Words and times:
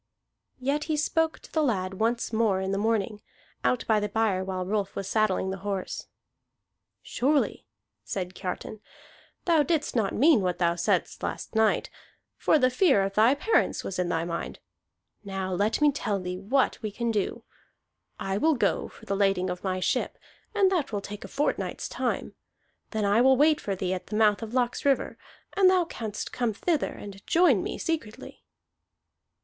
Yet 0.59 0.85
he 0.85 0.97
spoke 0.97 1.37
to 1.41 1.51
the 1.51 1.61
lad 1.61 1.93
once 1.99 2.33
more 2.33 2.59
in 2.59 2.71
the 2.71 2.79
morning, 2.79 3.21
out 3.63 3.85
by 3.85 3.99
the 3.99 4.09
byre 4.09 4.43
while 4.43 4.65
Rolf 4.65 4.95
was 4.95 5.07
saddling 5.07 5.51
the 5.51 5.57
horse. 5.59 6.07
"Surely," 7.03 7.67
said 8.03 8.33
Kiartan, 8.33 8.79
"thou 9.45 9.61
didst 9.61 9.95
not 9.95 10.15
mean 10.15 10.41
what 10.41 10.57
thou 10.57 10.73
saidst 10.73 11.21
last 11.21 11.53
night, 11.53 11.91
for 12.35 12.57
the 12.57 12.71
fear 12.71 13.03
of 13.03 13.13
thy 13.13 13.35
parents 13.35 13.83
was 13.83 13.99
in 13.99 14.09
thy 14.09 14.25
mind. 14.25 14.57
Now 15.23 15.53
let 15.53 15.79
me 15.81 15.91
tell 15.91 16.19
thee 16.19 16.39
what 16.39 16.81
we 16.81 16.89
can 16.89 17.11
do. 17.11 17.43
I 18.19 18.39
will 18.39 18.55
go 18.55 18.85
on 18.85 18.89
for 18.89 19.05
the 19.05 19.15
lading 19.15 19.51
of 19.51 19.63
my 19.63 19.79
ship, 19.79 20.17
and 20.55 20.71
that 20.71 20.91
will 20.91 21.01
take 21.01 21.23
a 21.23 21.27
fortnight's 21.27 21.87
time. 21.87 22.33
Then 22.89 23.05
I 23.05 23.21
will 23.21 23.37
wait 23.37 23.61
for 23.61 23.75
thee 23.75 23.93
at 23.93 24.07
the 24.07 24.15
mouth 24.15 24.41
of 24.41 24.51
Laxriver, 24.55 25.15
and 25.55 25.69
thou 25.69 25.85
canst 25.85 26.31
come 26.33 26.53
thither 26.53 26.91
and 26.93 27.21
join 27.27 27.61
me 27.61 27.77
secretly." 27.77 28.43